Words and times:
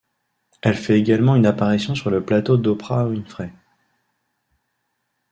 Elle 0.63 0.77
fait 0.77 0.97
également 0.97 1.35
une 1.35 1.45
apparition 1.45 1.93
sur 1.93 2.09
le 2.09 2.25
plateau 2.25 2.57
d'Oprah 2.57 3.05
Winfrey. 3.05 3.53